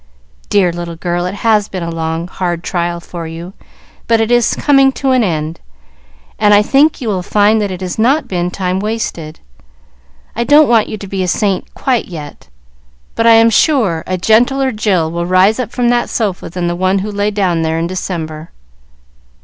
"Dear 0.49 0.71
little 0.73 0.95
girl, 0.95 1.27
it 1.27 1.35
has 1.35 1.67
been 1.69 1.83
a 1.83 1.91
long, 1.91 2.27
hard 2.27 2.63
trial 2.63 2.99
for 2.99 3.27
you, 3.27 3.53
but 4.07 4.19
it 4.19 4.31
is 4.31 4.55
coming 4.55 4.91
to 4.93 5.11
an 5.11 5.23
end, 5.23 5.59
and 6.39 6.55
I 6.55 6.63
think 6.63 7.01
you 7.01 7.07
will 7.07 7.21
find 7.21 7.61
that 7.61 7.69
it 7.69 7.81
has 7.81 7.99
not 7.99 8.27
been 8.27 8.49
time 8.49 8.79
wasted, 8.79 9.41
I 10.35 10.43
don't 10.43 10.67
want 10.67 10.89
you 10.89 10.97
to 10.97 11.05
be 11.07 11.21
a 11.21 11.27
saint 11.27 11.71
quite 11.75 12.07
yet, 12.07 12.47
but 13.13 13.27
I 13.27 13.33
am 13.33 13.51
sure 13.51 14.03
a 14.07 14.17
gentler 14.17 14.71
Jill 14.71 15.11
will 15.11 15.27
rise 15.27 15.59
up 15.59 15.69
from 15.71 15.89
that 15.89 16.09
sofa 16.09 16.49
than 16.49 16.65
the 16.65 16.75
one 16.75 16.97
who 17.05 17.11
lay 17.11 17.29
down 17.29 17.61
there 17.61 17.77
in 17.77 17.85
December." 17.85 18.49